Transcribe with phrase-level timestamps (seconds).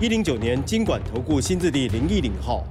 [0.00, 2.64] 一零九年经管投顾新字第零一零号。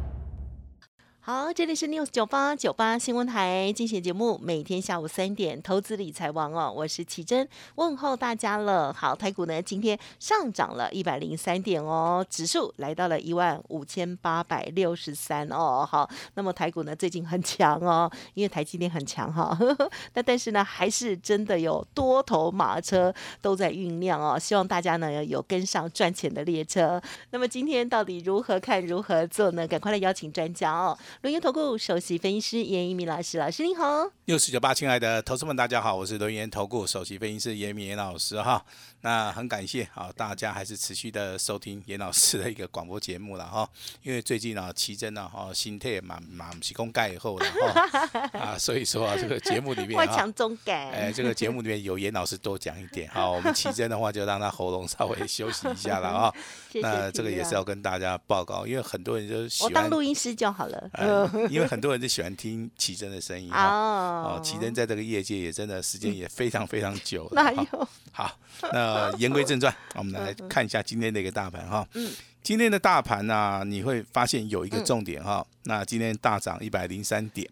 [1.25, 8.91] 好，这里是 News 九八九八新闻台精选节目，每天下午三点，投资理财王哦，我是奇珍，问候大家了。
[8.91, 15.87] 好，台股呢今天上涨了一百零三点哦，指数来到了一万五千八百六十三哦。
[15.89, 19.57] 好，那么台股呢最近很强哦，因为台积电很强哈。
[20.15, 27.01] 那但是呢，还是真的有多头马车都在酝酿哦，希望大家呢有跟上赚钱的列车。
[27.29, 29.65] 那么今天到底如何看如何做呢？
[29.65, 30.97] 赶快来邀请专家哦。
[31.21, 34.09] 轮研投顾首席分析师严一鸣老师，老师您好。
[34.25, 38.63] 六四九八，亲爱的投资们，大家好，我是轮研投顾首席分析师严明严老师哈。
[39.01, 43.69] 那很感谢啊，大家还是持续的收听严老师的一个广播节目了哈。
[44.01, 53.29] 因为最近呢，奇珍呢哈，心态蛮蛮是公盖以后的哈 啊，所以说啊，这个节目里面外强中改，哎，这个节目里面有严老师多讲一点哈。
[53.29, 56.33] 我们奇珍的话，就让他喉咙稍微休息一下了啊。
[56.81, 60.89] 那这个也是要跟大家报告，因为很多人就喜欢我当录音师就好了。
[61.49, 64.23] 因为很多人就喜欢听奇珍的声音啊。
[64.23, 67.43] 哦，奇珍在这个业界也真的时间也非常非常久了。
[67.43, 67.87] 哪有？
[68.11, 68.37] 好，
[68.71, 71.87] 那言归正传，我们来看一下今天的一个大盘哈。
[71.93, 72.11] 嗯。
[72.41, 75.45] 今天的大盘呢，你会发现有一个重点哈。
[75.63, 77.49] 那今天大涨一百零三点，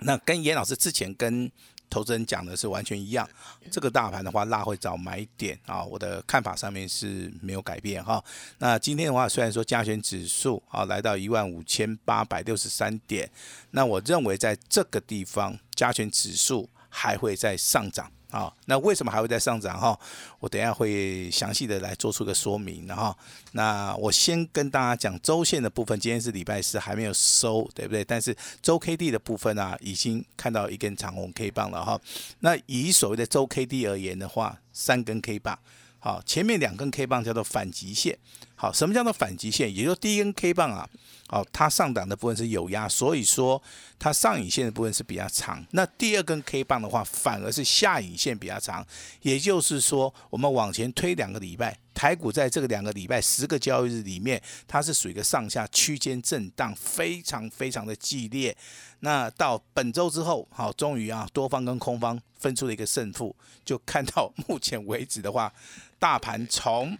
[0.00, 1.50] 那跟严老师之前跟。
[1.90, 3.28] 投资人讲的是完全一样，
[3.70, 8.22] 这个大盘的话拉会找买点啊，我的看法上面是没有改变哈。
[8.58, 13.30] 那今天的话，虽然说加权指数啊来到一万五千八百六十三点，
[13.70, 18.10] 那我认为在这个地方加权指数还会再上涨。
[18.30, 19.98] 好，那为什么还会再上涨哈？
[20.38, 23.16] 我等下会详细的来做出个说明，然后，
[23.52, 28.04] 那我先跟大家讲周线的部分，今天是礼拜四还没有收，对不对？
[28.04, 31.98] 但是周 K D 的部分啊，已经看到一根长红 K 棒了哈。
[32.40, 35.58] 那以所谓的周 K D 而言的话，三根 K 棒，
[35.98, 38.18] 好，前面两根 K 棒叫做反极线，
[38.60, 39.72] 好，什么叫做反极线？
[39.72, 40.88] 也就是第一根 K 棒啊。
[41.30, 43.62] 好，它上档的部分是有压，所以说
[43.98, 45.64] 它上影线的部分是比较长。
[45.70, 48.84] 那第二根 K 棒的话，反而是下影线比较长。
[49.22, 58.56] 也就是说，我们往前推两个礼拜，台股在这个两个礼拜十个交易日里面，它是属于一个上下区间震荡，非常非常的激烈。
[59.00, 65.52] 那到本周之后，好，终于啊，多方跟空方分出了一个胜负，就看到目前为止的话，
[65.98, 66.96] 大盘从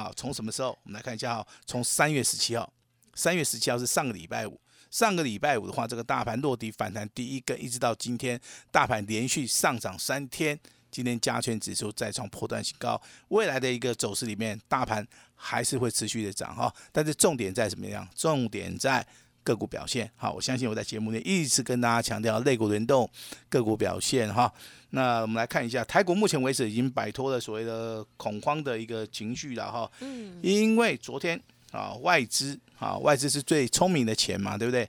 [0.00, 0.70] 啊从什么时候？
[0.84, 2.72] 我们来看一下哈，从三月十七号。
[3.14, 4.58] 三月十七号是上个礼拜五，
[4.90, 10.58] 上个礼拜五的话，这个大盘落地反弹第一根，一直到今天，大盘连续上涨三天，
[10.90, 12.98] 今天加权指数再创破断新高，
[13.28, 18.08] 未来的一个走势里面，大盘还是会持续的涨哈，但是重点在怎么样？
[18.16, 19.06] 重点在
[19.42, 20.10] 个股表现。
[20.16, 23.08] 好，我相信我在节目内一直跟大家强调，类股轮动，
[23.48, 24.52] 个股表现哈。
[24.90, 31.40] 那我们来看一下，台股目前为止已经摆脱了所谓的恐慌的一个情绪了哈，嗯，因为昨天。
[31.72, 34.86] 啊，外资啊，外资是最聪明的钱嘛，对不对？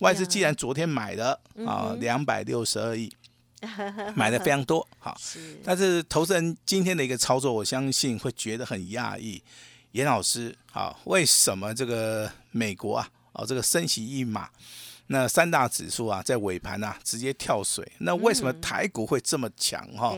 [0.00, 3.08] 外资既然昨天买了啊，两百六十二亿，
[4.16, 5.16] 买的非常多，好。
[5.62, 9.40] 但是投资人今天的一个操作，我相信会觉得很讶异。
[9.92, 14.48] 严老师，好，为什么这个美国啊，哦，这个升息一码，
[15.08, 20.16] 那三大指数啊，在尾盘啊直接跳水，那为什么台股会这么强哈？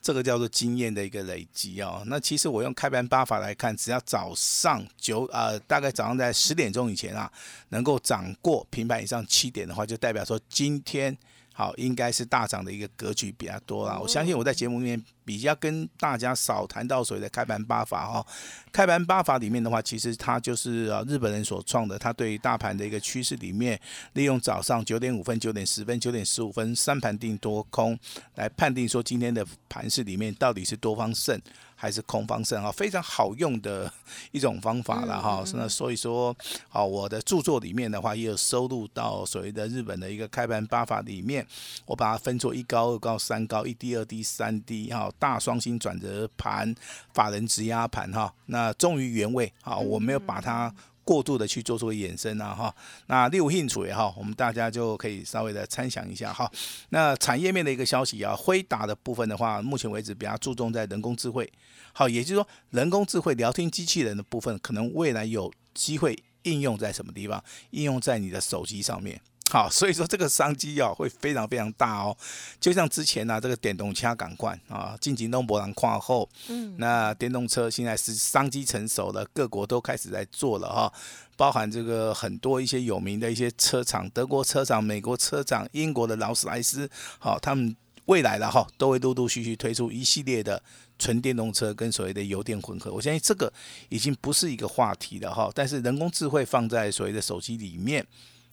[0.00, 2.02] 这个叫做经验的一个累积哦。
[2.06, 7.30] 那其实我用开盘八法来看，只要早上九呃，大概早上在十点钟以前啊，
[7.68, 11.16] 能够涨过平盘以上七点的话，就代表说今天。
[11.52, 13.98] 好，应该是大涨的一个格局比较多啦。
[14.00, 18.26] 我相信我在节目里面比较跟大家少谈到所谓的开盘八法哈。
[18.72, 23.78] 开盘八法里面的话，其实它就是啊日本人所创的，它对于大盘的一个趋势里面，
[24.14, 27.98] 利用早上九点五分、九点十分、九点十五分三盘定多空
[28.36, 31.40] 来判定说今天的盘市里面到底是多方胜。
[31.82, 33.92] 还是空方胜啊，非常好用的
[34.30, 35.42] 一种方法了哈。
[35.54, 36.32] 那所以说，
[36.68, 41.44] 好，我的著作里面的话，也有收录到所谓的日本的一个开盘八法里面，
[41.84, 45.10] 我把它分作一高、二高、三高、一低、二低、三低哈。
[45.18, 46.72] 大双星转折盘、
[47.12, 48.32] 法人直压盘哈。
[48.46, 50.72] 那忠于原位啊，我没有把它。
[51.12, 52.74] 过度的去做出衍生啊哈。
[53.08, 56.50] 那六兴处也好，我们大家就可以稍微的参详一下哈。
[56.88, 61.52] 那产业面的一个消息啊，辉达的部分的话，目前为止比较注重在人工智慧，
[61.92, 67.44] 好，也就是说人工智慧聊天机器人的部分，可能未来有机会应用在什么地方？
[67.72, 69.20] 应用在你的手机上面。
[69.52, 72.16] 好，所以说这个商机哦会非常非常大哦，
[72.58, 80.90] 就像之前呢这个电动车港冠啊，进行东博兰跨后，嗯，那电动车现在是商机成熟了，各国都开始在做了哈，
[81.36, 86.88] 包含这个很多一些有名的一些车厂，德国车厂、美国车厂、英国的劳斯莱斯，
[87.18, 87.76] 好，他们
[88.06, 90.62] 未来的哈都会陆陆续续推出一系列的
[90.98, 93.52] 纯电动车跟所谓的油电混合，我相信这个
[93.90, 98.06] 已经不是一个话题了哈，但是人工智慧放在所谓的手机里面。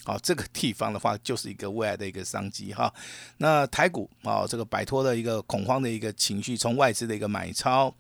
[0.06, 2.92] 好，这个地方的话，就是一个未来的一个商机哈。
[3.38, 7.94] 那台股啊，这个摆脱了一个恐慌的一个情绪，从外资的一个买超，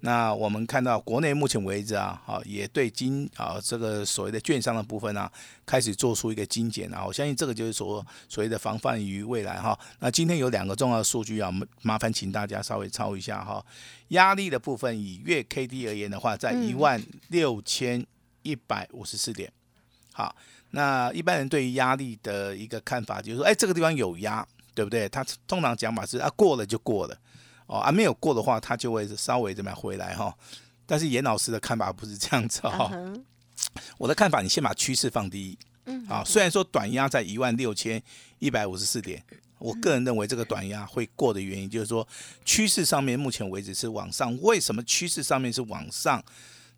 [0.00, 5.30] 那我们看到国内目前为止啊，好也对金啊这个所谓的券商的部分啊，
[5.66, 7.04] 开始做出一个精简啊。
[7.06, 9.78] 我相信这个就是所所谓的防范于未来哈。
[10.00, 11.52] 那今天有两个重要的数据啊，
[11.82, 13.64] 麻烦请大家稍微抄一下哈。
[14.08, 18.04] 压力的部分以月 K D 而言的话，在一万六千
[18.42, 19.52] 一百五十四点，
[20.12, 20.34] 好。
[20.74, 25.06] 那一般人对于压力的一个看法就是说，哎，这个地方有压，对不对？
[25.10, 27.16] 他通常讲法是啊，过了就过了，
[27.66, 30.34] 哦，啊没有过的话，他就会稍微怎么样回来哈。
[30.86, 32.90] 但是严老师的看法不是这样子哈。
[33.98, 35.58] 我的看法，你先把趋势放第一。
[35.84, 36.06] 嗯。
[36.08, 38.02] 啊，虽然说短压在一万六千
[38.38, 39.22] 一百五十四点，
[39.58, 42.06] 我个人认为这个短压会过的原因，就是说
[42.46, 44.34] 趋势上面目前为止是往上。
[44.40, 46.24] 为什么趋势上面是往上？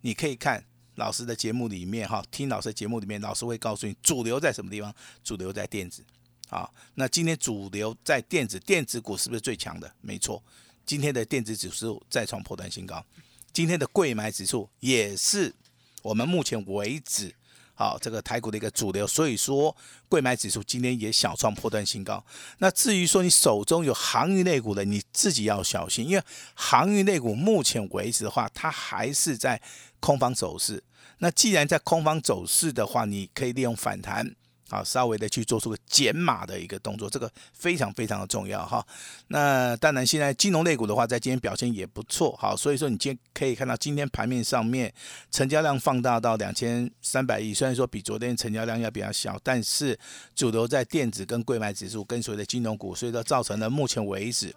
[0.01, 0.65] 你可以看。
[0.97, 4.95] 老师的节目里面，哈，听老师的节目里面，老师会告诉你主流在什么地方？
[5.23, 6.05] 主流在电子，
[6.49, 9.93] 啊，那今天主流在电子，电子股是不是最强的？
[10.01, 10.43] 没错，
[10.87, 13.05] 今天的电子指数再创破断新高，
[13.53, 15.55] 今天的贵买指数也是
[16.03, 17.35] 我们目前为止。
[17.75, 19.77] 好，这个台股的一个主流，所以说
[20.09, 22.25] 贵买指数今天也小创破断新高。
[22.59, 26.23] 那至于说你手中有航运类股的，你自己要小心，因为
[26.55, 29.61] 航运类股目前为止的话，它还是在
[29.99, 30.83] 空方走势。
[31.19, 34.35] 那既然在空方走势的话，你可以利用反弹。
[34.75, 38.85] 啊，稍微的去做出个减码的一个动作，这个非常非常的重要哈。
[39.29, 44.93] 那当然，现在金融类股的话，在今天表现也不错，好，所以说你今可以看到今天盘面上面
[45.31, 49.97] 成交量放大到两千三百亿，虽然说比昨天成交量要比较小，但是
[50.35, 54.53] 主流在电子跟贵买指数跟随的金融股，所以说造成了目前为止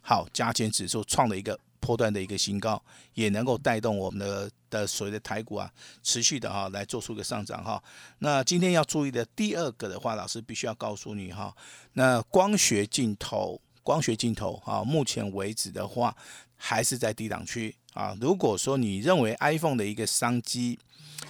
[0.00, 1.58] 好加权指数创了一个。
[1.80, 2.82] 波段的一个新高，
[3.14, 5.72] 也能够带动我们的的所谓的台股啊，
[6.02, 7.82] 持续的哈来做出一个上涨哈。
[8.18, 11.54] 那今天要注意的第二个的话，老师必须要告诉你哈，
[11.94, 16.16] 那光学镜头，光学镜头啊，目前为止的话
[16.56, 18.16] 还是在低档区啊。
[18.20, 20.78] 如果说你认为 iPhone 的一个商机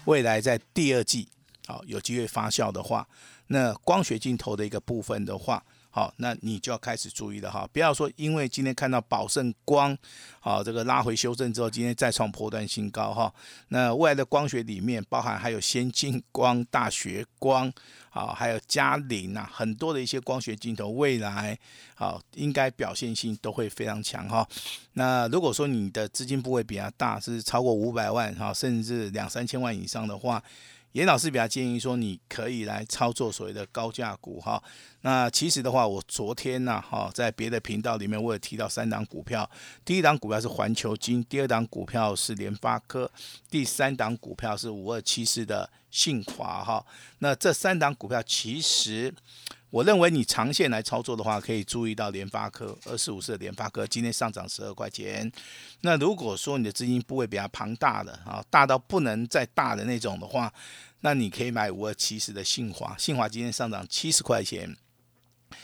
[0.04, 1.28] 未来在第二季
[1.66, 3.08] 好有机会发酵的话，
[3.48, 5.64] 那光学镜头的一个部分的话。
[5.90, 9.96] 好，那你就要开始注意了哈，不要说因为今天看到宝盛光，
[10.38, 13.32] 好这个拉回修正之后，今天再创破断新高哈。
[13.68, 17.72] 那未来的光学里面，包含还有先进光、大学光，
[18.10, 21.58] 好还有嘉陵呐，很多的一些光学镜头，未来
[21.94, 24.46] 好应该表现性都会非常强哈。
[24.92, 30.42] 那如果说你的资金部位比较大，是超过五百万哈，甚至两三千万以上的话。
[30.92, 34.62] 严老师比较建议说，你可以来操作所谓的高价股哈。
[35.02, 39.48] 那其实的话，我昨天呢哈，在别的频道里面我也提到三档股票，
[39.84, 43.10] 第一档股票是环球金，第二档股票是联发科，
[43.50, 46.84] 第三档股票是五二七四的信华哈。
[47.18, 49.14] 那这三档股票其实。
[49.70, 55.30] 我认为你长线来操作的话，可以注意到联发科二四五四的联发科今天上涨十二块钱。
[55.82, 60.50] 那如果说你的资金部位比较庞大的啊，大到不能再大的那种的话，
[61.00, 64.74] 那你可以买五二七十的信华，信华今天上涨七十块钱，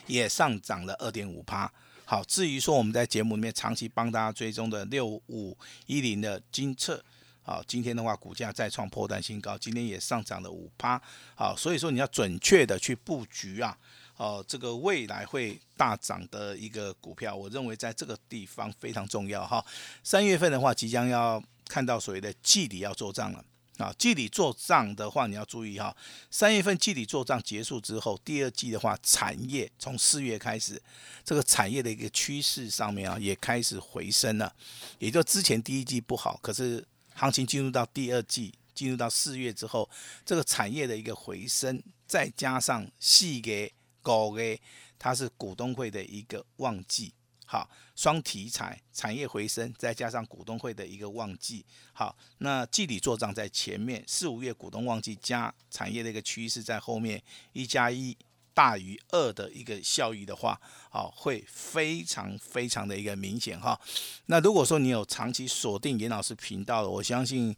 [0.06, 1.72] 也上涨了二点五趴。
[2.04, 5.56] 好，至于说我们在节目里面长期帮大家追踪的六五
[5.86, 7.02] 一零的金策。
[7.46, 10.98] 好，今天的话，股价再创破断新高，今天也上涨了五趴。
[11.34, 13.76] 好，所以说你要准确的去布局啊，
[14.16, 19.62] 哦，这个未来会大涨的一个股票，我认为在这个地方非常重要哈。
[20.02, 23.44] 三月份的话，即将要看到所谓的季底要做账了
[23.76, 25.94] 啊，季底做账的话，你要注意哈，
[26.30, 30.82] 三月份季底做账结束之后，第二季的话，产业从四月开始，
[31.22, 34.50] 这个产业的一个趋势上面啊，也开始回升了，
[34.98, 36.82] 也就之前第一季不好，可是。
[37.14, 39.88] 行情进入到第二季，进入到四月之后，
[40.24, 44.60] 这个产业的一个回升，再加上细给高给，
[44.98, 47.14] 它是股东会的一个旺季。
[47.46, 58.16] 好，双题材，产业回升，再加上股东会的一个旺季，好，那季底做账在前面，四五月股东旺季加产业的一个趋势在后面，一加一
[58.54, 60.58] 大于二的一个效益的话，
[60.88, 63.78] 好，会非常非常的一个明显哈。
[64.26, 67.54] 那如果说你有长期锁定严老师频道的，我相信。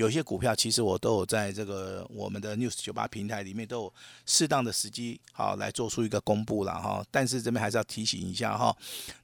[0.00, 8.74] 有些股票其实我都有在这个我们的 News 九八平台里面都有适当的时机好来做出一个公布了哈，但是这边还是要提醒一下哈，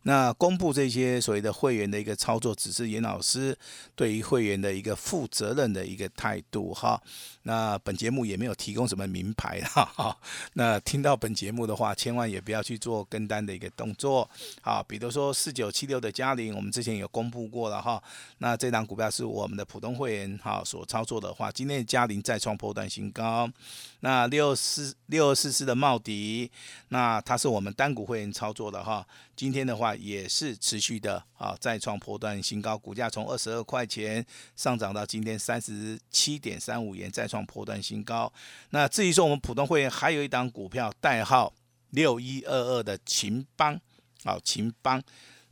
[0.02, 3.56] 那公布这些所谓的会员的一个操作，只是严老师
[3.94, 7.02] 对于会员的一个负责任的一个态度哈。
[7.44, 10.14] 那本节目也没有提供什么名牌哈，
[10.52, 14.28] 那听到本节目的话，千万也不要去做跟单的一个动作
[14.60, 18.02] 好，比如说四九七六的嘉玲，我们之前有公布过了哈，
[18.38, 20.62] 那这档股票是我们的普通会员哈。
[20.66, 23.48] 所操作的话，今天嘉陵再创破断新高。
[24.00, 26.50] 那六四六四四的茂迪，
[26.88, 29.06] 那它是我们单股会员操作的哈。
[29.36, 34.24] 今天的话也是持续的啊，再创破断新高，股价从二十二块钱
[34.56, 38.32] 上涨到今天三十七点三五元，再创破断新高。
[38.70, 41.52] 那至于说我们普通会员还有一档股票，代号
[41.90, 43.80] 六一二二的秦邦，
[44.24, 45.02] 好秦邦。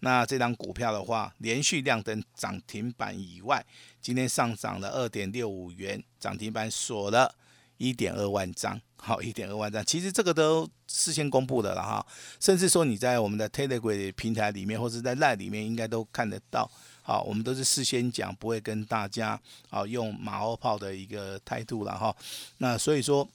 [0.05, 3.65] 那这张股票的话，连续亮灯涨停板以外，
[4.03, 7.35] 今天上涨了二点六五元，涨停板锁了
[7.79, 9.83] 一点二万张，好，一点二万张。
[9.83, 12.07] 其实这个都事先公布的了哈，
[12.39, 16.71] 甚至说你在我们的 Telegram 平台里面，或者在 Line 里面，应该都看得到。
[17.01, 22.15] 好，我们都是事先讲，不会跟大家啊用马后炮的一个态度了哈。
[22.59, 23.27] 那所以说。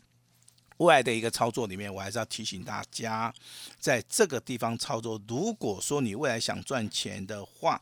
[0.79, 3.33] 未来的一个操作里面，我还是要提醒大家，
[3.79, 7.81] 在这个地方操作，如果说你未来想赚钱的话，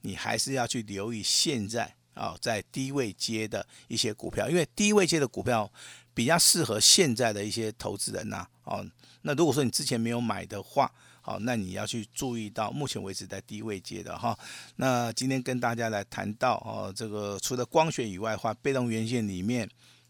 [0.00, 5.70] 你还是要去留意现在啊，在低位接的一些股票，因为低位接的股票
[6.14, 8.46] 比较适合现在的一些投资人呐。
[8.64, 8.82] 哦，
[9.22, 10.90] 那如果说你之前没有买的话，
[11.20, 14.34] 好，那你要去注意到目前为止在低位接的哈。
[14.76, 19.68] 那今天跟大家来谈到哦，这个除了光学以外的话，被动元件里面。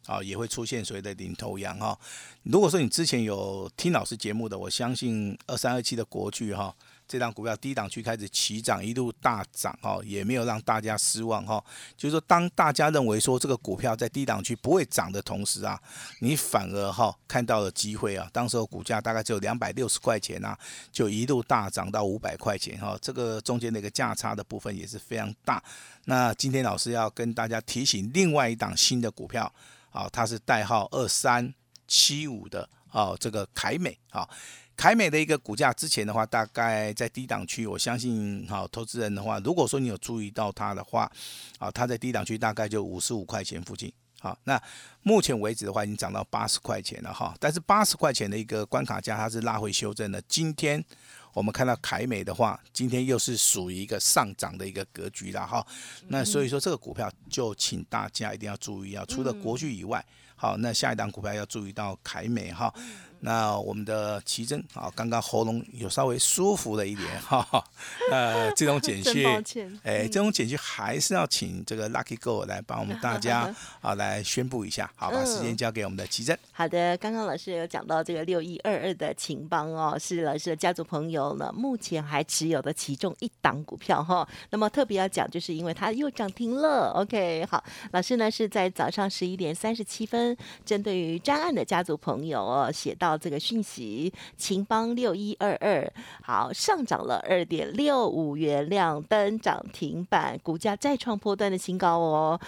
[0.08, 1.96] 啊，也会出现所谓的领头羊哈。
[2.44, 6.74] 如果说你之前有听老师节目的，我相信二三二七的国巨哈，
[7.06, 11.62] 这张股票低档区开始起涨，一路大涨哈，也没有让大家失望哈。
[11.94, 15.78] 就是说，当大家认为说这个股票在低档区不会涨的同时啊，
[16.20, 18.26] 你反而哈看到了机会啊。
[18.32, 20.58] 当时候股价大概只有两百六十块钱啊，
[20.90, 22.96] 就一路大涨到五百块钱哈。
[23.02, 25.62] 这个中间的一个价差的部分也是非常大。
[26.06, 29.52] 那今天老师要跟大家提醒另外一档新的股票。
[29.90, 31.52] 啊，它是代号二三
[31.86, 34.28] 七五的啊，这个凯美啊，
[34.76, 41.10] 凯美的一个股价之前的话，大概在低档区，我相信哈，投资人的话，如果说你有注意到它的话，
[41.58, 44.60] 啊，它在低档区大概就五十五块钱附近，好，那
[45.02, 50.84] 目前为止的话，已经涨到八十块钱了哈，但是八十块钱的一个关卡价，它是拉回修正的，今天。
[51.32, 55.64] 我们看到凯美的话，今天又是属于一个上涨的一个格局了哈。
[56.08, 60.04] 那所以说这个股票就请大家一定要注意啊，除了国巨以外，
[60.34, 62.72] 好，那下一档股票要注意到凯美哈。
[63.20, 67.64] 那我们的奇珍啊，刚刚喉咙有稍微舒服了一点 哈，
[68.12, 69.26] 呃，这种简讯，
[69.82, 76.38] 哎，这种简讯还是要请这个 Lucky Go 来帮我们大家 啊来宣布一下，好，把时间交给我们的奇珍。
[76.52, 84.28] 好的，刚刚老师有讲到这个六一二二的情邦哦，是老师的家族朋友呢，目前还持有的其中一档股票哈。
[84.50, 86.92] 那么特别要讲，就是因为它又涨停了。
[86.94, 93.07] OK，好，老师呢是在早上十一点三十七分，针对于专案的家族朋友哦写到。
[93.08, 95.90] 到这个讯息，秦邦六一二二
[96.22, 102.38] 好上涨了二点六五元，亮灯涨停板，股价再创波段的新高哦！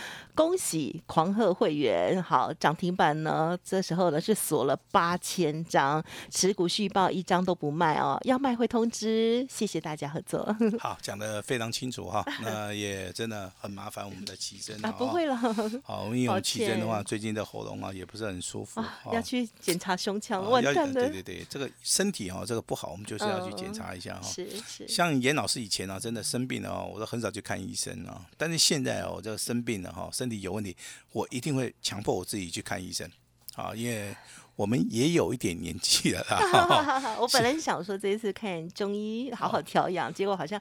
[0.40, 10.56] 恭喜狂贺会员，好涨停板呢，这时候呢是锁了八千张，持股续报一张都不卖哦，要卖会通知，谢谢大家合作。
[10.80, 15.36] 好，讲的非常清楚哈， 那也真的很麻烦我们的奇珍啊， 不会了。
[15.84, 18.82] 好，因为我们奇珍的话，最近的喉咙啊也不是很舒服，
[19.12, 20.42] 要去检查胸腔。
[20.62, 24.22] 要对对对，这个身体哈，这个不好，我们就是要去检查一下哈。
[24.22, 24.88] 是是。
[24.88, 28.24] 像严老师以前啊，真的生病了哦，我都很少去看医生啊。
[28.38, 30.76] 但是现在哦，这个生病了哈，身体有问题，
[31.12, 33.10] 我一定会强迫我自己去看医生
[33.56, 34.16] 啊，因为。
[34.56, 37.16] 我们也有一点年纪了啦。
[37.18, 40.60] 我本来想说这一次看中医好好调养，结果好像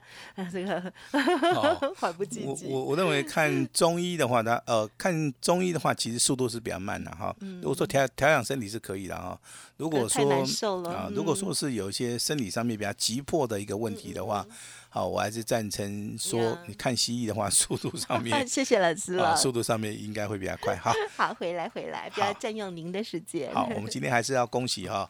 [0.50, 0.90] 这个
[1.98, 2.64] 缓不济急。
[2.68, 7.36] 我我认为 看中医的话，它呃看中医的话，其实速度是比较慢的哈。
[7.60, 9.38] 如果说调调养身体是可以的哈。
[9.80, 14.46] 如果说啊，如果说是有一些生理上面比较急迫的一个问题的话。
[14.92, 19.36] 好，我还是赞成说，你看蜥蜴的话， 速度上面 谢谢老师啊，了。
[19.36, 20.74] 速度上面应该会比较快。
[20.74, 23.54] 哈， 好，回来回来，不要占用您的时间。
[23.54, 25.08] 好，我们今天还是要恭喜哈，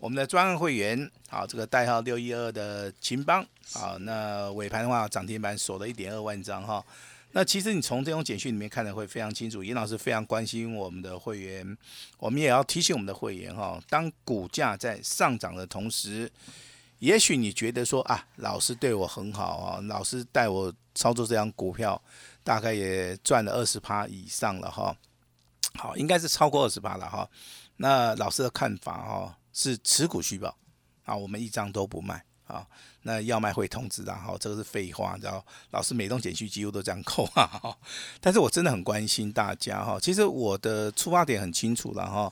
[0.00, 6.84] 我们的专案会员，好，这个代号六一二的秦邦，好，那尾盘的话涨停板锁了一点二万张哈。
[7.32, 11.76] 那其实你从这种简讯里面看的会非常清楚，严老师非常关心我们的会员，
[12.18, 16.30] 我们也要提醒我们的会员哈，当股价在上涨的同时，
[16.98, 22.02] 也许你觉得说啊，老师对我很好啊，老师带我操作这张股票，
[22.42, 24.96] 大概也赚了二十趴以上了哈。
[25.74, 27.30] 好，应该是超过二十趴了哈。
[27.76, 30.56] 那老师的看法哈、是持股续报
[31.04, 32.66] 啊，我们一张都不卖啊。
[33.02, 35.42] 那要卖会通知的哈，这个是废话，你知道？
[35.70, 37.46] 老师每栋减去几乎都这样扣啊。
[37.46, 37.74] 哈
[38.20, 39.98] 但是我真的很关心大家哈。
[39.98, 42.30] 其实我的出发点很清楚了哈，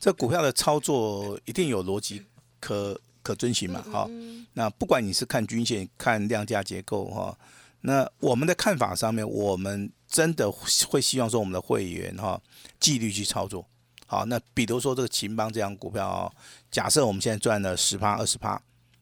[0.00, 2.24] 这股票的操作一定有逻辑
[2.58, 4.10] 可可遵循嘛哈。
[4.54, 7.38] 那不管你是看均线、看量价结构哈，
[7.82, 12.40] 那我们的看法上面，我们真的会希望说我们的会员哈
[12.80, 13.64] 纪律去操作。
[14.04, 16.32] 好，那比如说这个秦邦这样股票哦，
[16.72, 18.60] 假设我们现在赚了十趴、二十趴，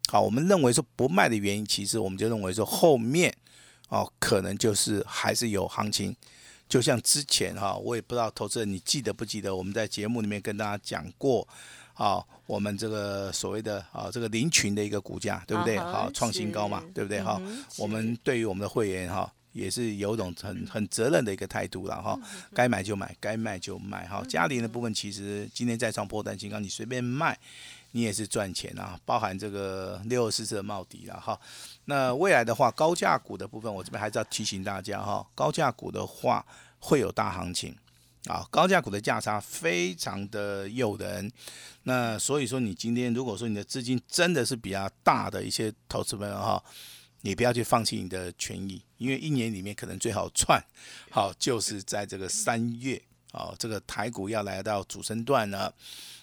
[0.09, 3.35] 好，我们认为说不卖的原因，其实我们就认为说后面
[3.89, 6.15] 哦，可能就是还是有行情。
[6.69, 11.47] 就像之前哈，我也不知道投资人你记得不记得，我们在节目里面跟大家讲过，
[11.95, 15.79] 啊，我们这个所谓的啊这个林群的一个股价，对不对？
[15.79, 17.23] 好，创新高嘛，对不对？
[17.23, 19.33] 哈嗯，我们对于我们的会员哈。
[19.53, 22.15] 也是有一种很很责任的一个态度了哈，
[22.53, 24.23] 该买就买，该卖就卖哈。
[24.29, 27.39] 嘉陵的部分其实今天再创破单新高，你随便卖，
[27.93, 31.38] 你也是赚钱啊，包含这个六二四的茂迪了哈。
[31.87, 36.45] 那未来的话，高价股的部分，我这边还是要提醒大家哈，高价股的话
[36.78, 37.76] 会有大行情
[38.26, 41.31] 啊，高价股的价差非常的诱人。
[41.85, 46.62] 那所以说，你今天如果说你的资金真的是比较大的一些投资们哈，
[47.23, 50.62] 你不要去放弃你的权益，因为一年里面可能最好赚，
[51.11, 53.00] 好就是在这个三月，
[53.37, 55.73] 哦，这个台股要来到主升段了，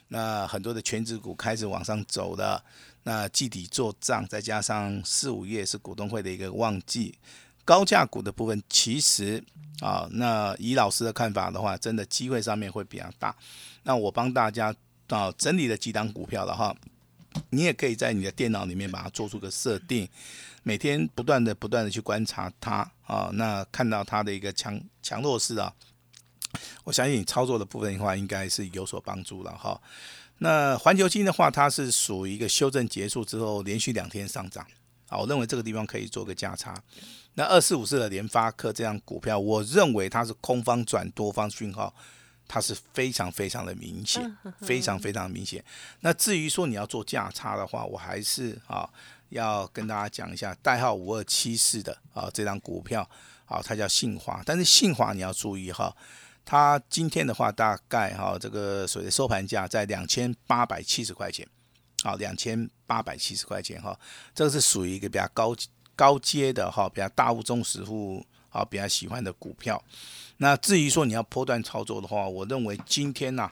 [0.08, 2.63] 那很多的全职股开始往上走了，
[3.03, 7.17] 那季底做账，再加上四五月是股东会的一个旺季，
[7.63, 9.43] 高价股的部分其实
[9.79, 13.36] 啊，那以老师的看法的话，真的机会上面会比较大。
[13.84, 14.74] 那我帮大家
[15.08, 16.75] 啊整理了几档股票了哈，
[17.50, 20.08] 你也可以在你的电脑里面把它做出个设定，
[20.63, 25.74] 每天不断的不断的去观察它啊，那看到它的一个强强弱势啊，
[26.83, 29.79] 我相信你操作的部分的话，应该是有所帮助了哈。
[30.39, 34.65] 那环球金的话，它是属于一个修正结束之后连续两天上涨，
[35.08, 36.75] 啊，我认为这个地方可以做个价差。
[37.36, 41.93] 那二四五四的联发科这样股票，我认为它是空方转多方讯号，
[42.47, 45.63] 它是非常非常的明显，非常非常明显。
[46.01, 48.89] 那至于说你要做价差的话，我还是啊
[49.30, 53.08] 要跟大家讲一下，代号五二七四的啊这张股票
[53.45, 55.95] 啊，它叫信华，但是信华你要注意哈。
[56.45, 61.47] 它今天的话，大概哈这个所谓的收盘价在两千八百七十块钱，
[62.03, 63.97] 好，两千八百七十块钱哈，
[64.36, 65.56] 这个是属于一个比较高
[65.95, 69.82] 高阶的哈，比较大户中实户啊比较喜欢的股票。
[70.38, 73.49] 那至于说你要波段操作的话，我认为今天呐、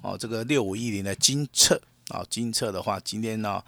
[0.00, 3.62] 哦这个六五一零的金策啊，金策的话，今天呢、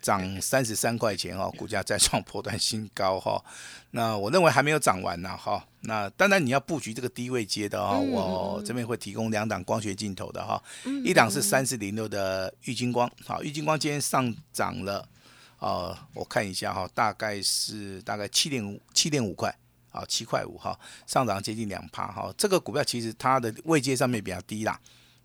[0.00, 3.44] 涨三十三块钱哦，股价再创破断新高哈、
[3.92, 5.64] 那我认为还没有涨完呢哈。
[5.80, 10.62] 那当然你要布局这个低位接的哈、嗯我这边会提供两档光学镜头的哈、
[11.04, 15.08] 一档是三四零六的玉金光，好，玉金光今天上涨了，
[15.58, 19.54] 呃，我看一下哈、大概是大概七点五七点五块。
[19.90, 22.32] 啊，七块五哈，上涨接近两趴哈。
[22.36, 24.78] 这个股票其实它的位阶上面比较低啦，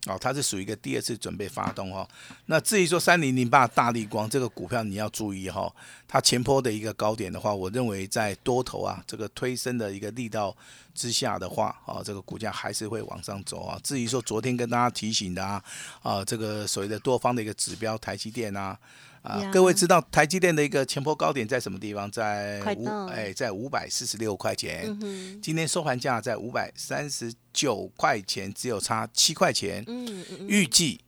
[0.07, 2.07] 哦，它是属于一个第二次准备发动哦。
[2.47, 5.73] 那至于说三零零八大力光这个股票，你要注意哈、
[6.07, 10.55] 它前坡的一个高点的话，我认为在多头啊这个推升的一个力道
[10.93, 13.79] 之下的话，啊，这个股价还是会往上走啊。
[13.83, 15.63] 至于说昨天跟大家提醒的啊，
[16.01, 18.77] 啊，这个所谓的多方的一个指标，台积电啊。
[19.23, 22.11] 啊，各位知道台积电的一个前坡高点在什么地方？
[22.11, 24.85] 在五哎，在五百四十六块钱。
[25.01, 29.83] 嗯，今天收盘价在五百三十九块钱，只有差七块钱。
[29.87, 30.99] 嗯嗯嗯，预计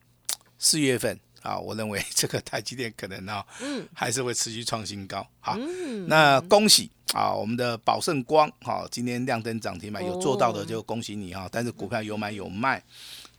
[0.58, 5.28] 四月份啊，我认为这个台积电可能啊，嗯还是会持续创新高。
[5.40, 11.50] 好，嗯那恭喜啊，我们的宝盛光好，今天亮灯涨停板，有做到的哦就恭喜你啊。
[11.52, 12.82] 但是股票有买有卖。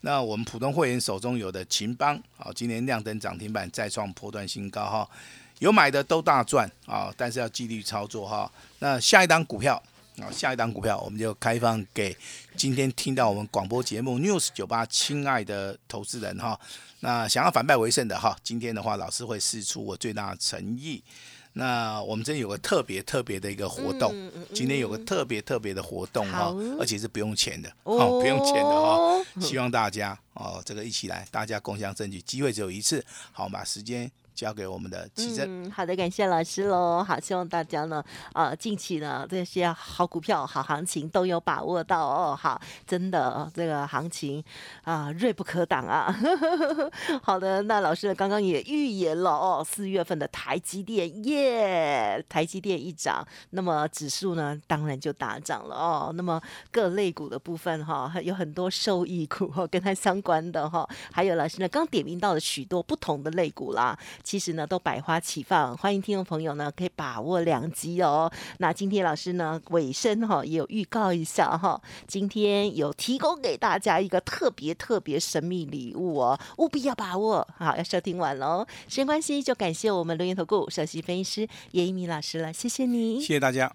[0.03, 5.09] 那我们普通会员手中有的秦邦，啊，今天亮灯涨停板再创波段新高哈，
[5.59, 8.51] 有买的都大赚啊，但是要纪律操作哈。
[8.79, 9.83] 那下一档股票
[10.19, 12.17] 啊，下一档股票我们就开放给
[12.57, 16.59] 今天听到我们广播节目 News 九八亲爱的投资人哈，
[17.01, 21.03] 那想要反败为胜的哈，今天的话老师会试出我最大的诚意。
[21.53, 29.25] 那我们这边有个特别特别的一个活动，嗯嗯嗯今天有个特别特别的活动哈，而且是不用钱的，哦哦，不用钱的哈。
[29.41, 35.69] 希望大家哦，这个一起来，大家共享盛举，机会只有一次，好，把时间交给我们的奇珍。
[35.71, 37.03] 好的，感谢老师喽。
[37.03, 42.37] 好，希望大家呢，呃，近期呢这些好股票、好行情都有把握到哦。
[42.39, 44.45] 好，真的这个行情
[44.85, 46.15] 啊，锐不可挡啊。
[47.25, 56.13] 好的，那老师呢刚刚也预言了哦，四月份的台积电耶，台积电一涨，那么指数呢当然就大涨了哦。
[56.15, 56.39] 那么
[56.71, 63.99] 各类股的部分哈、有很多受益股哈、跟它相关的哈、还有老师呢刚点名到了许多不同的类股啦。
[64.27, 68.29] 其实呢都百花齐放，欢迎听众朋友呢可以把握良机哦。
[68.59, 77.47] 那今天老师呢尾声哈、也有预告一下哈、今天有提供给大家一个特别特别神秘礼物哦，务必要把握。
[77.57, 78.67] 好，要收听完喽。
[78.89, 83.27] 时间关系，就感谢我们留言投顾首席分析师叶一鸣老师了，谢谢你谢。
[83.35, 83.73] 谢大家。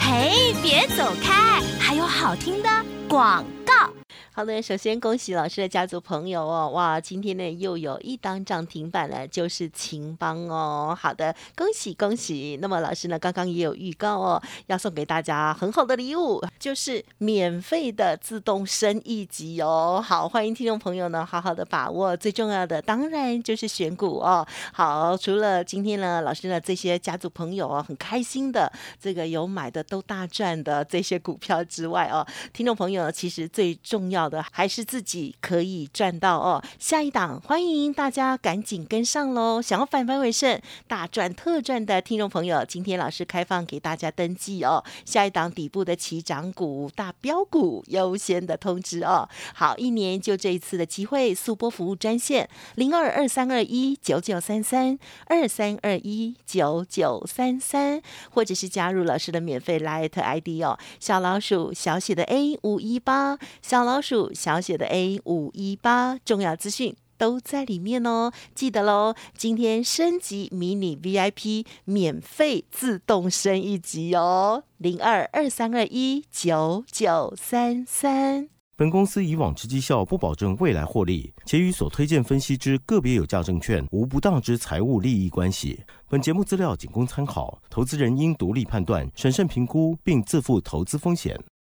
[0.00, 2.68] 嘿，别走开，还有好听的
[3.08, 3.97] 广告。
[4.38, 10.96] 好的，首先恭喜老师的家族朋友哦，哇，今天呢又有一档涨停板了，就是秦邦哦。
[10.96, 12.56] 好的，恭喜恭喜。
[12.62, 20.00] 那么老师呢刚刚也有预告哦，要送给大家很好的礼物，就是免费的自动升一级哦。
[20.00, 24.46] 好，欢迎听众朋友呢好好的把握，最重要的当然就是选股哦。
[24.72, 36.62] 好，除了今天呢老师呢这些家族朋友哦很开心的这个有买的都大赚的这些股票之外哦，听众朋友其实最重要的还是自己可以赚到哦。
[36.78, 39.62] 下一档欢迎大家赶紧跟上喽！
[39.62, 44.82] 想要反败为胜、大赚特赚的听众朋友，今天老师开放给大家登记哦。
[45.04, 49.28] 下一档底部的起涨股、大标股优先的通知哦。
[49.54, 66.94] 好，一年就这一次的机会，速播服务专线零二二三二一九九三三二三二一九九三三，或者是加入老师的免费 Light ID 哦，小老鼠小写的 A 五一八，小老鼠小写的 A 五一八，重要资讯。
[67.18, 69.12] 都在里面哦，记得喽！
[69.36, 78.48] 今天升级迷你 VIP，免费自动升一级哦，零二二三二一九九三三。
[78.76, 85.80] 本公司以往之绩效不保证未来获利，且与所推荐分析之个别有价证券无不当之财务利益关系。
[86.08, 91.36] 本节目资料仅供参考，投资人应独立判断、审慎评估，并自负投资风险。